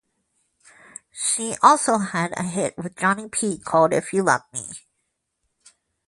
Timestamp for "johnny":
2.95-3.29